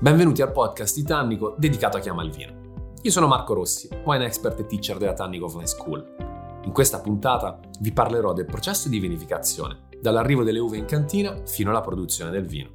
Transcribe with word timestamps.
Benvenuti 0.00 0.42
al 0.42 0.52
podcast 0.52 0.94
di 0.94 1.02
Tannico 1.02 1.56
dedicato 1.58 1.96
a 1.96 2.00
chi 2.00 2.08
ama 2.08 2.22
il 2.22 2.30
vino. 2.30 2.92
Io 3.02 3.10
sono 3.10 3.26
Marco 3.26 3.52
Rossi, 3.52 3.88
wine 4.04 4.26
expert 4.26 4.60
e 4.60 4.66
teacher 4.66 4.96
della 4.96 5.12
Tannico 5.12 5.46
Offline 5.46 5.66
School. 5.66 6.60
In 6.62 6.70
questa 6.70 7.00
puntata 7.00 7.58
vi 7.80 7.90
parlerò 7.90 8.32
del 8.32 8.44
processo 8.44 8.88
di 8.88 9.00
vinificazione, 9.00 9.88
dall'arrivo 10.00 10.44
delle 10.44 10.60
uve 10.60 10.76
in 10.76 10.84
cantina 10.84 11.42
fino 11.46 11.70
alla 11.70 11.80
produzione 11.80 12.30
del 12.30 12.46
vino. 12.46 12.70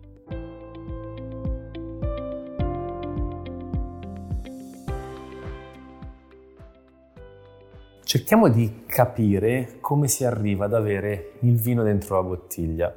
Cerchiamo 8.03 8.49
di 8.49 8.83
capire 8.85 9.77
come 9.79 10.09
si 10.09 10.25
arriva 10.25 10.65
ad 10.65 10.73
avere 10.73 11.35
il 11.43 11.55
vino 11.55 11.83
dentro 11.83 12.17
la 12.17 12.23
bottiglia. 12.23 12.93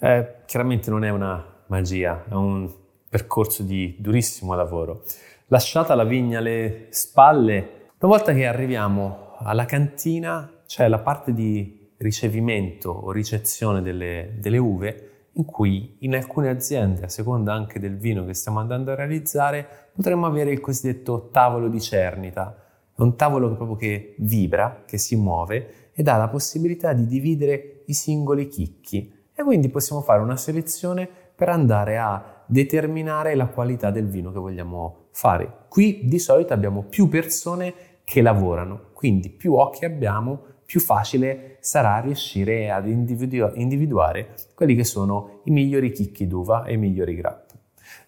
Eh, 0.00 0.34
chiaramente 0.46 0.90
non 0.90 1.04
è 1.04 1.10
una 1.10 1.46
magia, 1.68 2.24
è 2.28 2.34
un 2.34 2.68
percorso 3.12 3.62
di 3.62 3.96
durissimo 3.98 4.54
lavoro. 4.54 5.02
Lasciata 5.48 5.94
la 5.94 6.04
vigna 6.04 6.38
alle 6.38 6.86
spalle, 6.88 7.90
una 7.98 8.16
volta 8.16 8.32
che 8.32 8.46
arriviamo 8.46 9.34
alla 9.36 9.66
cantina 9.66 10.50
c'è 10.64 10.88
la 10.88 11.00
parte 11.00 11.34
di 11.34 11.90
ricevimento 11.98 12.88
o 12.88 13.12
ricezione 13.12 13.82
delle, 13.82 14.36
delle 14.38 14.56
uve 14.56 15.26
in 15.32 15.44
cui 15.44 15.96
in 15.98 16.14
alcune 16.14 16.48
aziende, 16.48 17.02
a 17.02 17.08
seconda 17.10 17.52
anche 17.52 17.78
del 17.78 17.98
vino 17.98 18.24
che 18.24 18.32
stiamo 18.32 18.60
andando 18.60 18.92
a 18.92 18.94
realizzare, 18.94 19.90
potremmo 19.94 20.24
avere 20.24 20.50
il 20.50 20.60
cosiddetto 20.60 21.28
tavolo 21.30 21.68
di 21.68 21.82
cernita. 21.82 22.56
È 22.96 23.02
un 23.02 23.14
tavolo 23.14 23.54
proprio 23.54 23.76
che 23.76 24.14
vibra, 24.20 24.84
che 24.86 24.96
si 24.96 25.16
muove 25.16 25.90
e 25.92 26.02
dà 26.02 26.16
la 26.16 26.28
possibilità 26.28 26.94
di 26.94 27.04
dividere 27.04 27.82
i 27.88 27.92
singoli 27.92 28.48
chicchi 28.48 29.12
e 29.34 29.42
quindi 29.42 29.68
possiamo 29.68 30.00
fare 30.00 30.22
una 30.22 30.38
selezione 30.38 31.06
per 31.34 31.50
andare 31.50 31.98
a 31.98 32.31
determinare 32.52 33.34
la 33.34 33.46
qualità 33.46 33.90
del 33.90 34.06
vino 34.06 34.30
che 34.30 34.38
vogliamo 34.38 35.06
fare. 35.12 35.50
Qui 35.68 36.02
di 36.04 36.18
solito 36.18 36.52
abbiamo 36.52 36.82
più 36.82 37.08
persone 37.08 37.72
che 38.04 38.20
lavorano, 38.20 38.90
quindi 38.92 39.30
più 39.30 39.54
occhi 39.54 39.86
abbiamo, 39.86 40.38
più 40.66 40.78
facile 40.78 41.56
sarà 41.60 42.00
riuscire 42.00 42.70
ad 42.70 42.86
individu- 42.86 43.56
individuare 43.56 44.34
quelli 44.54 44.74
che 44.74 44.84
sono 44.84 45.40
i 45.44 45.50
migliori 45.50 45.92
chicchi 45.92 46.26
d'uva 46.26 46.64
e 46.64 46.74
i 46.74 46.76
migliori 46.76 47.14
grappi. 47.14 47.54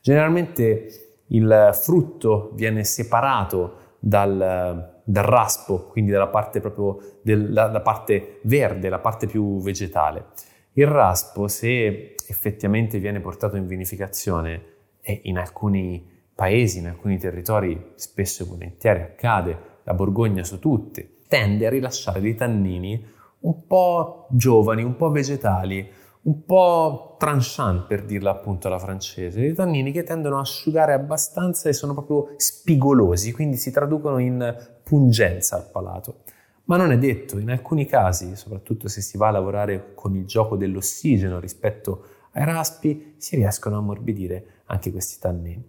Generalmente 0.02 1.22
il 1.28 1.70
frutto 1.72 2.50
viene 2.52 2.84
separato 2.84 3.96
dal, 3.98 5.00
dal 5.04 5.24
raspo, 5.24 5.86
quindi 5.86 6.10
dalla 6.10 6.28
parte 6.28 6.60
proprio 6.60 6.98
della 7.22 7.80
parte 7.80 8.40
verde, 8.42 8.90
la 8.90 8.98
parte 8.98 9.26
più 9.26 9.62
vegetale. 9.62 10.26
Il 10.74 10.86
raspo, 10.86 11.48
se 11.48 12.14
effettivamente 12.28 12.98
viene 12.98 13.20
portato 13.20 13.56
in 13.56 13.66
vinificazione, 13.66 14.72
e 15.06 15.20
in 15.24 15.38
alcuni 15.38 16.10
paesi, 16.34 16.78
in 16.78 16.88
alcuni 16.88 17.18
territori, 17.18 17.92
spesso 17.94 18.42
e 18.42 18.46
volentieri 18.46 19.02
accade, 19.02 19.58
la 19.84 19.94
Borgogna 19.94 20.42
su 20.42 20.58
tutte, 20.58 21.18
tende 21.28 21.66
a 21.66 21.70
rilasciare 21.70 22.20
dei 22.20 22.34
tannini 22.34 23.12
un 23.40 23.66
po' 23.66 24.26
giovani, 24.30 24.82
un 24.82 24.96
po' 24.96 25.10
vegetali, 25.10 25.86
un 26.22 26.44
po' 26.46 27.16
tranchant 27.18 27.86
per 27.86 28.04
dirla 28.04 28.30
appunto 28.30 28.66
alla 28.66 28.78
francese, 28.78 29.40
dei 29.40 29.52
tannini 29.52 29.92
che 29.92 30.02
tendono 30.02 30.38
a 30.38 30.40
asciugare 30.40 30.94
abbastanza 30.94 31.68
e 31.68 31.74
sono 31.74 31.92
proprio 31.92 32.34
spigolosi, 32.38 33.32
quindi 33.32 33.58
si 33.58 33.70
traducono 33.70 34.18
in 34.18 34.56
pungenza 34.82 35.56
al 35.56 35.68
palato. 35.70 36.22
Ma 36.66 36.76
non 36.76 36.92
è 36.92 36.98
detto, 36.98 37.38
in 37.38 37.50
alcuni 37.50 37.84
casi, 37.84 38.36
soprattutto 38.36 38.88
se 38.88 39.02
si 39.02 39.18
va 39.18 39.28
a 39.28 39.32
lavorare 39.32 39.92
con 39.94 40.16
il 40.16 40.24
gioco 40.24 40.56
dell'ossigeno 40.56 41.38
rispetto 41.38 42.06
ai 42.32 42.44
raspi, 42.44 43.14
si 43.18 43.36
riescono 43.36 43.76
a 43.76 43.78
ammorbidire 43.80 44.62
anche 44.66 44.90
questi 44.90 45.18
tannini. 45.20 45.62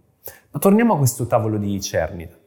Ma 0.51 0.59
torniamo 0.59 0.93
a 0.93 0.97
questo 0.97 1.27
tavolo 1.27 1.57
di 1.57 1.81
cernita. 1.81 2.37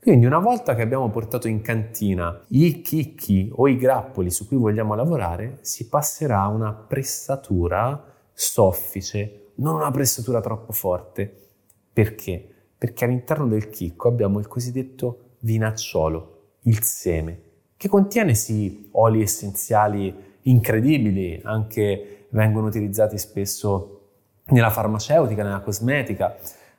Quindi 0.00 0.24
una 0.24 0.38
volta 0.38 0.74
che 0.74 0.82
abbiamo 0.82 1.10
portato 1.10 1.48
in 1.48 1.60
cantina 1.60 2.44
i 2.48 2.80
chicchi 2.80 3.50
o 3.52 3.68
i 3.68 3.76
grappoli 3.76 4.30
su 4.30 4.46
cui 4.46 4.56
vogliamo 4.56 4.94
lavorare, 4.94 5.58
si 5.60 5.88
passerà 5.88 6.40
a 6.42 6.48
una 6.48 6.72
pressatura 6.72 8.14
soffice, 8.32 9.50
non 9.56 9.74
una 9.74 9.90
pressatura 9.90 10.40
troppo 10.40 10.72
forte. 10.72 11.50
Perché? 11.92 12.48
Perché 12.78 13.04
all'interno 13.04 13.48
del 13.48 13.68
chicco 13.68 14.08
abbiamo 14.08 14.38
il 14.38 14.46
cosiddetto 14.46 15.34
vinacciolo, 15.40 16.52
il 16.62 16.82
seme, 16.82 17.40
che 17.78 17.88
contiene 17.88 18.34
sì 18.34 18.88
oli 18.92 19.22
essenziali 19.22 20.12
incredibili, 20.42 21.40
anche 21.44 22.26
vengono 22.30 22.66
utilizzati 22.66 23.16
spesso 23.16 23.94
nella 24.46 24.70
farmaceutica, 24.70 25.44
nella 25.44 25.60
cosmetica, 25.60 26.36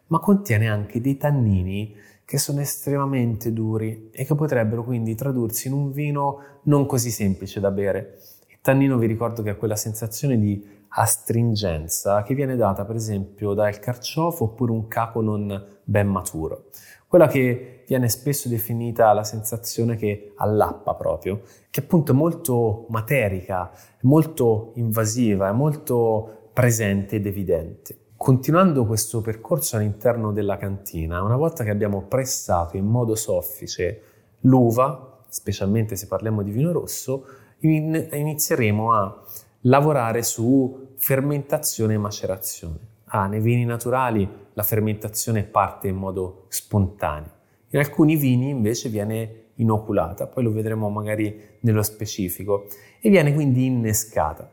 ma 0.07 0.19
contiene 0.19 0.67
anche 0.67 0.99
dei 0.99 1.15
tannini 1.15 1.95
che 2.25 2.37
sono 2.37 2.59
estremamente 2.59 3.53
duri 3.53 4.09
e 4.11 4.25
che 4.25 4.35
potrebbero 4.35 4.83
quindi 4.83 5.15
tradursi 5.15 5.67
in 5.67 5.73
un 5.73 5.91
vino 5.91 6.41
non 6.63 6.85
così 6.85 7.11
semplice 7.11 7.61
da 7.61 7.71
bere. 7.71 8.19
Il 8.47 8.59
tannino 8.61 8.97
vi 8.97 9.07
ricordo 9.07 9.41
che 9.41 9.51
ha 9.51 9.55
quella 9.55 9.77
sensazione 9.77 10.37
di 10.37 10.77
astringenza 10.89 12.23
che 12.23 12.33
viene 12.33 12.55
data 12.55 12.83
per 12.83 12.95
esempio 12.95 13.53
dal 13.53 13.79
carciofo 13.79 14.43
oppure 14.43 14.71
un 14.71 14.87
capo 14.87 15.21
non 15.21 15.77
ben 15.83 16.07
maturo. 16.07 16.65
Quella 17.07 17.27
che 17.27 17.78
viene 17.89 18.07
spesso 18.07 18.47
definita 18.47 19.11
la 19.13 19.23
sensazione 19.23 19.95
che 19.95 20.33
allappa 20.35 20.93
proprio, 20.93 21.41
che 21.71 21.79
appunto 21.79 22.11
è 22.11 22.15
molto 22.15 22.85
materica, 22.89 23.71
molto 24.01 24.73
invasiva, 24.75 25.49
è 25.49 25.51
molto 25.51 26.51
presente 26.53 27.15
ed 27.15 27.25
evidente. 27.25 27.97
Continuando 28.15 28.85
questo 28.85 29.21
percorso 29.21 29.75
all'interno 29.75 30.31
della 30.31 30.57
cantina, 30.57 31.23
una 31.23 31.35
volta 31.35 31.63
che 31.63 31.71
abbiamo 31.71 32.03
pressato 32.03 32.77
in 32.77 32.85
modo 32.85 33.15
soffice 33.15 34.01
l'uva, 34.41 35.23
specialmente 35.27 35.95
se 35.95 36.05
parliamo 36.05 36.43
di 36.43 36.51
vino 36.51 36.71
rosso, 36.71 37.25
inizieremo 37.61 38.93
a 38.93 39.23
lavorare 39.61 40.21
su 40.21 40.89
fermentazione 40.95 41.95
e 41.95 41.97
macerazione. 41.97 42.77
Ah, 43.05 43.25
nei 43.25 43.39
vini 43.39 43.65
naturali 43.65 44.29
la 44.53 44.61
fermentazione 44.63 45.43
parte 45.43 45.87
in 45.87 45.95
modo 45.95 46.45
spontaneo. 46.49 47.37
In 47.71 47.79
alcuni 47.79 48.15
vini 48.15 48.49
invece 48.49 48.89
viene 48.89 49.43
inoculata, 49.55 50.27
poi 50.27 50.43
lo 50.43 50.51
vedremo 50.51 50.89
magari 50.89 51.39
nello 51.61 51.83
specifico, 51.83 52.65
e 52.99 53.09
viene 53.09 53.33
quindi 53.33 53.65
innescata. 53.65 54.51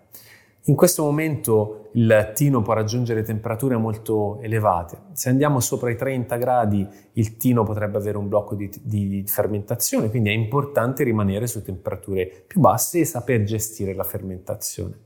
In 0.68 0.74
questo 0.74 1.04
momento 1.04 1.90
il 1.92 2.32
tino 2.34 2.60
può 2.60 2.72
raggiungere 2.72 3.22
temperature 3.22 3.76
molto 3.76 4.40
elevate. 4.40 4.98
Se 5.12 5.28
andiamo 5.28 5.60
sopra 5.60 5.90
i 5.90 5.96
30 5.96 6.36
gradi 6.36 6.86
il 7.12 7.36
tino 7.36 7.62
potrebbe 7.62 7.98
avere 7.98 8.18
un 8.18 8.26
blocco 8.26 8.56
di, 8.56 8.68
di, 8.82 9.22
fermentazione, 9.26 10.10
quindi 10.10 10.30
è 10.30 10.32
importante 10.32 11.04
rimanere 11.04 11.46
su 11.46 11.62
temperature 11.62 12.44
più 12.46 12.60
basse 12.60 12.98
e 12.98 13.04
saper 13.04 13.44
gestire 13.44 13.94
la 13.94 14.02
fermentazione. 14.02 15.04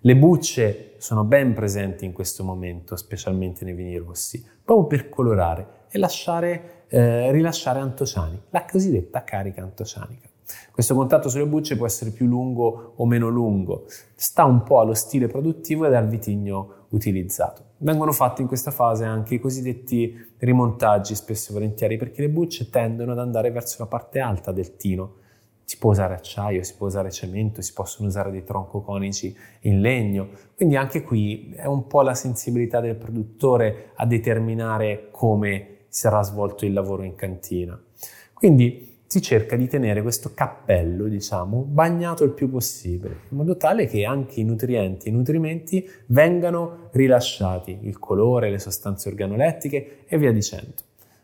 Le 0.00 0.16
bucce 0.16 0.94
sono 0.96 1.24
ben 1.24 1.52
presenti 1.52 2.06
in 2.06 2.12
questo 2.12 2.42
momento, 2.42 2.96
specialmente 2.96 3.66
nei 3.66 3.74
vini 3.74 3.96
rossi, 3.98 4.44
proprio 4.64 4.86
per 4.86 5.08
colorare 5.10 5.84
e 5.90 5.98
lasciare, 5.98 6.81
eh, 6.92 7.30
rilasciare 7.32 7.78
antociani, 7.80 8.38
la 8.50 8.66
cosiddetta 8.70 9.24
carica 9.24 9.62
antocianica. 9.62 10.28
Questo 10.70 10.94
contatto 10.94 11.30
sulle 11.30 11.46
bucce 11.46 11.76
può 11.76 11.86
essere 11.86 12.10
più 12.10 12.26
lungo 12.26 12.92
o 12.96 13.06
meno 13.06 13.28
lungo, 13.28 13.86
sta 14.14 14.44
un 14.44 14.62
po' 14.62 14.80
allo 14.80 14.92
stile 14.92 15.26
produttivo 15.26 15.86
ed 15.86 15.94
al 15.94 16.06
vitigno 16.06 16.86
utilizzato. 16.90 17.70
Vengono 17.78 18.12
fatti 18.12 18.42
in 18.42 18.48
questa 18.48 18.70
fase 18.70 19.04
anche 19.04 19.36
i 19.36 19.40
cosiddetti 19.40 20.14
rimontaggi, 20.38 21.14
spesso 21.14 21.50
e 21.50 21.54
volentieri, 21.54 21.96
perché 21.96 22.20
le 22.20 22.28
bucce 22.28 22.68
tendono 22.68 23.12
ad 23.12 23.18
andare 23.18 23.50
verso 23.50 23.76
la 23.78 23.86
parte 23.86 24.20
alta 24.20 24.52
del 24.52 24.76
tino, 24.76 25.14
si 25.64 25.78
può 25.78 25.92
usare 25.92 26.12
acciaio, 26.12 26.62
si 26.62 26.74
può 26.76 26.88
usare 26.88 27.10
cemento, 27.10 27.62
si 27.62 27.72
possono 27.72 28.08
usare 28.08 28.30
dei 28.30 28.44
troncoconici 28.44 29.34
in 29.60 29.80
legno. 29.80 30.28
Quindi 30.54 30.76
anche 30.76 31.02
qui 31.02 31.54
è 31.56 31.64
un 31.64 31.86
po' 31.86 32.02
la 32.02 32.14
sensibilità 32.14 32.80
del 32.80 32.96
produttore 32.96 33.92
a 33.94 34.04
determinare 34.04 35.08
come 35.10 35.72
sarà 35.92 36.22
svolto 36.22 36.64
il 36.64 36.72
lavoro 36.72 37.02
in 37.02 37.14
cantina. 37.14 37.78
Quindi 38.32 39.00
si 39.06 39.20
cerca 39.20 39.56
di 39.56 39.68
tenere 39.68 40.00
questo 40.00 40.32
cappello, 40.32 41.06
diciamo, 41.06 41.64
bagnato 41.68 42.24
il 42.24 42.30
più 42.30 42.48
possibile, 42.48 43.20
in 43.28 43.36
modo 43.36 43.58
tale 43.58 43.84
che 43.84 44.06
anche 44.06 44.40
i 44.40 44.44
nutrienti 44.44 45.08
e 45.08 45.10
i 45.10 45.14
nutrimenti 45.14 45.86
vengano 46.06 46.88
rilasciati, 46.92 47.80
il 47.82 47.98
colore, 47.98 48.50
le 48.50 48.58
sostanze 48.58 49.10
organolettiche 49.10 50.06
e 50.06 50.16
via 50.16 50.32
dicendo. 50.32 50.76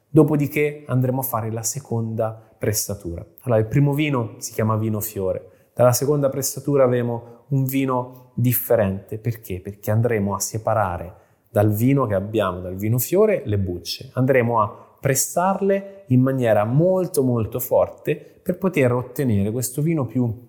Dopodiché 0.06 0.84
andremo 0.86 1.20
a 1.20 1.24
fare 1.24 1.50
la 1.50 1.62
seconda 1.62 2.38
pressatura. 2.58 3.24
Allora, 3.40 3.58
il 3.58 3.66
primo 3.66 3.94
vino 3.94 4.34
si 4.36 4.52
chiama 4.52 4.76
vino 4.76 5.00
fiore. 5.00 5.70
Dalla 5.72 5.92
seconda 5.92 6.28
pressatura 6.28 6.84
avremo 6.84 7.44
un 7.48 7.64
vino 7.64 8.32
differente. 8.34 9.16
Perché? 9.16 9.60
Perché 9.60 9.90
andremo 9.90 10.34
a 10.34 10.40
separare 10.40 11.14
dal 11.48 11.72
vino 11.72 12.06
che 12.06 12.14
abbiamo, 12.14 12.60
dal 12.60 12.76
vino 12.76 12.98
fiore, 12.98 13.42
le 13.44 13.58
bucce. 13.58 14.10
Andremo 14.14 14.60
a 14.60 14.86
pressarle 15.00 16.04
in 16.08 16.20
maniera 16.20 16.64
molto 16.64 17.22
molto 17.22 17.60
forte 17.60 18.16
per 18.16 18.58
poter 18.58 18.92
ottenere 18.92 19.50
questo 19.50 19.82
vino 19.82 20.06
più 20.06 20.46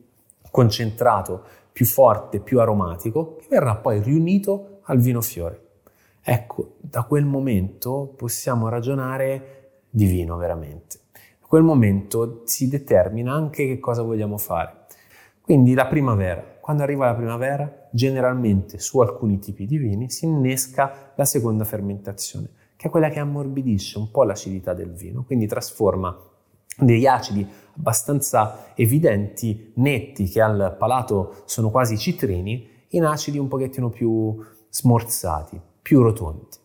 concentrato, 0.51 1.43
più 1.71 1.85
forte, 1.85 2.39
più 2.39 2.59
aromatico, 2.59 3.35
che 3.35 3.47
verrà 3.49 3.75
poi 3.75 4.01
riunito 4.01 4.79
al 4.83 4.99
vino 4.99 5.21
fiore. 5.21 5.67
ecco, 6.21 6.75
da 6.79 7.03
quel 7.03 7.25
momento 7.25 8.13
possiamo 8.15 8.69
ragionare 8.69 9.59
di 9.89 10.05
vino 10.05 10.37
veramente. 10.37 10.99
Da 11.39 11.47
quel 11.47 11.63
momento 11.63 12.41
si 12.45 12.67
determina 12.67 13.33
anche 13.33 13.65
che 13.65 13.79
cosa 13.79 14.03
vogliamo 14.03 14.37
fare. 14.37 14.85
Quindi 15.41 15.73
la 15.73 15.87
primavera, 15.87 16.57
quando 16.69 16.85
arriva 16.85 17.07
la 17.07 17.15
primavera, 17.15 17.87
generalmente 17.89 18.77
su 18.77 18.99
alcuni 18.99 19.39
tipi 19.39 19.65
di 19.65 19.77
vini 19.79 20.11
si 20.11 20.25
innesca 20.25 21.13
la 21.15 21.25
seconda 21.25 21.63
fermentazione, 21.63 22.47
che 22.75 22.89
è 22.89 22.91
quella 22.91 23.09
che 23.09 23.17
ammorbidisce 23.17 23.97
un 23.97 24.11
po' 24.11 24.23
l'acidità 24.23 24.75
del 24.75 24.93
vino, 24.93 25.23
quindi 25.23 25.47
trasforma 25.47 26.15
degli 26.77 27.07
acidi 27.07 27.43
abbastanza 27.75 28.67
evidenti, 28.75 29.71
netti, 29.77 30.25
che 30.25 30.41
al 30.41 30.75
palato 30.77 31.41
sono 31.45 31.71
quasi 31.71 31.97
citrini, 31.97 32.67
in 32.89 33.03
acidi 33.03 33.39
un 33.39 33.47
pochettino 33.47 33.89
più 33.89 34.37
smorzati, 34.69 35.59
più 35.81 36.03
rotondi. 36.03 36.55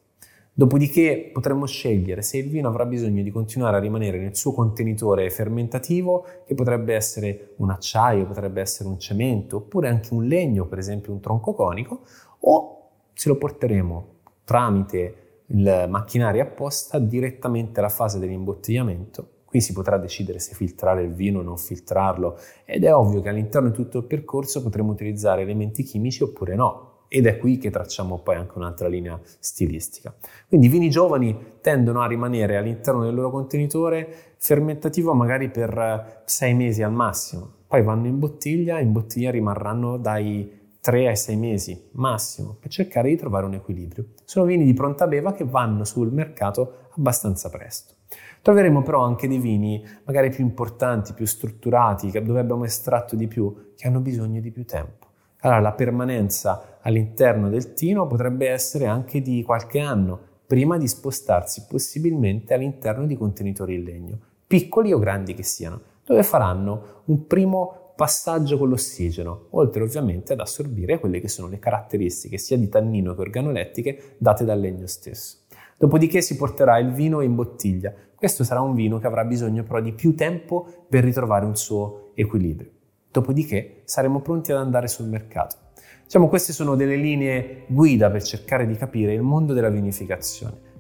Dopodiché 0.56 1.30
potremmo 1.32 1.66
scegliere 1.66 2.22
se 2.22 2.38
il 2.38 2.48
vino 2.48 2.68
avrà 2.68 2.86
bisogno 2.86 3.22
di 3.22 3.30
continuare 3.32 3.76
a 3.76 3.80
rimanere 3.80 4.20
nel 4.20 4.36
suo 4.36 4.52
contenitore 4.52 5.28
fermentativo, 5.28 6.24
che 6.46 6.54
potrebbe 6.54 6.94
essere 6.94 7.54
un 7.56 7.70
acciaio, 7.70 8.24
potrebbe 8.24 8.60
essere 8.60 8.88
un 8.88 8.98
cemento, 9.00 9.56
oppure 9.56 9.88
anche 9.88 10.14
un 10.14 10.24
legno, 10.24 10.66
per 10.66 10.78
esempio 10.78 11.12
un 11.12 11.20
tronco 11.20 11.54
conico, 11.54 12.02
o 12.40 12.90
se 13.12 13.28
lo 13.28 13.36
porteremo 13.36 14.06
tramite 14.44 15.42
il 15.46 15.86
macchinario 15.88 16.42
apposta 16.42 16.98
direttamente 16.98 17.80
alla 17.80 17.88
fase 17.88 18.18
dell'imbottigliamento 18.18 19.28
Qui 19.54 19.62
si 19.62 19.72
potrà 19.72 19.98
decidere 19.98 20.40
se 20.40 20.52
filtrare 20.52 21.04
il 21.04 21.12
vino 21.12 21.38
o 21.38 21.42
non 21.42 21.56
filtrarlo 21.56 22.36
ed 22.64 22.82
è 22.82 22.92
ovvio 22.92 23.20
che 23.20 23.28
all'interno 23.28 23.68
di 23.68 23.74
tutto 23.76 23.98
il 23.98 24.04
percorso 24.04 24.60
potremo 24.60 24.90
utilizzare 24.90 25.42
elementi 25.42 25.84
chimici 25.84 26.24
oppure 26.24 26.56
no. 26.56 26.94
Ed 27.08 27.26
è 27.26 27.38
qui 27.38 27.58
che 27.58 27.70
tracciamo 27.70 28.18
poi 28.18 28.36
anche 28.36 28.56
un'altra 28.56 28.88
linea 28.88 29.20
stilistica. 29.38 30.14
Quindi 30.48 30.66
i 30.66 30.70
vini 30.70 30.90
giovani 30.90 31.58
tendono 31.60 32.00
a 32.02 32.06
rimanere 32.06 32.56
all'interno 32.56 33.04
del 33.04 33.14
loro 33.14 33.30
contenitore 33.30 34.34
fermentativo 34.38 35.14
magari 35.14 35.50
per 35.50 36.22
sei 36.24 36.54
mesi 36.54 36.82
al 36.82 36.92
massimo. 36.92 37.62
Poi 37.66 37.82
vanno 37.82 38.06
in 38.06 38.18
bottiglia, 38.18 38.80
in 38.80 38.92
bottiglia 38.92 39.30
rimarranno 39.30 39.96
dai 39.96 40.62
3 40.80 41.08
ai 41.08 41.16
6 41.16 41.36
mesi 41.36 41.88
massimo 41.92 42.56
per 42.60 42.70
cercare 42.70 43.08
di 43.08 43.16
trovare 43.16 43.46
un 43.46 43.54
equilibrio. 43.54 44.08
Sono 44.24 44.44
vini 44.44 44.64
di 44.64 44.74
pronta 44.74 45.06
beva 45.06 45.32
che 45.32 45.44
vanno 45.44 45.84
sul 45.84 46.12
mercato 46.12 46.88
abbastanza 46.96 47.48
presto. 47.48 47.94
Troveremo 48.42 48.82
però 48.82 49.02
anche 49.02 49.26
dei 49.26 49.38
vini 49.38 49.82
magari 50.04 50.28
più 50.28 50.44
importanti, 50.44 51.14
più 51.14 51.24
strutturati, 51.24 52.10
dove 52.22 52.38
abbiamo 52.38 52.64
estratto 52.64 53.16
di 53.16 53.26
più, 53.26 53.72
che 53.74 53.88
hanno 53.88 54.00
bisogno 54.00 54.40
di 54.40 54.50
più 54.50 54.66
tempo. 54.66 55.03
Allora 55.44 55.61
la 55.61 55.73
permanenza 55.73 56.79
all'interno 56.81 57.50
del 57.50 57.75
tino 57.75 58.06
potrebbe 58.06 58.49
essere 58.49 58.87
anche 58.87 59.20
di 59.20 59.43
qualche 59.43 59.79
anno, 59.79 60.19
prima 60.46 60.79
di 60.79 60.88
spostarsi 60.88 61.67
possibilmente 61.69 62.55
all'interno 62.55 63.05
di 63.05 63.14
contenitori 63.14 63.75
in 63.75 63.82
legno, 63.82 64.19
piccoli 64.46 64.91
o 64.93 64.99
grandi 64.99 65.35
che 65.35 65.43
siano, 65.43 65.81
dove 66.02 66.23
faranno 66.23 67.02
un 67.06 67.26
primo 67.26 67.93
passaggio 67.94 68.56
con 68.56 68.70
l'ossigeno, 68.70 69.49
oltre 69.50 69.82
ovviamente 69.82 70.32
ad 70.32 70.41
assorbire 70.41 70.99
quelle 70.99 71.20
che 71.20 71.29
sono 71.29 71.49
le 71.49 71.58
caratteristiche 71.58 72.38
sia 72.38 72.56
di 72.56 72.70
tannino 72.70 73.14
che 73.14 73.20
organolettiche 73.20 74.17
date 74.17 74.46
dal 74.46 74.58
legno 74.58 74.87
stesso. 74.87 75.41
Dopodiché 75.76 76.23
si 76.23 76.37
porterà 76.37 76.79
il 76.79 76.93
vino 76.93 77.20
in 77.20 77.35
bottiglia. 77.35 77.93
Questo 78.14 78.44
sarà 78.44 78.62
un 78.62 78.75
vino 78.75 78.99
che 78.99 79.06
avrà 79.06 79.25
bisogno 79.25 79.62
però 79.62 79.81
di 79.81 79.93
più 79.93 80.14
tempo 80.14 80.87
per 80.88 81.05
ritrovare 81.05 81.44
un 81.44 81.56
suo 81.56 82.12
equilibrio. 82.14 82.73
Dopodiché 83.14 83.82
saremo 83.84 84.22
pronti 84.22 84.50
ad 84.50 84.58
andare 84.58 84.88
sul 84.88 85.06
mercato. 85.06 85.55
Diciamo 86.02 86.26
queste 86.26 86.52
sono 86.52 86.75
delle 86.75 86.96
linee 86.96 87.62
guida 87.69 88.11
per 88.11 88.25
cercare 88.25 88.66
di 88.66 88.75
capire 88.75 89.12
il 89.12 89.22
mondo 89.22 89.52
della 89.52 89.69
vinificazione 89.69 90.73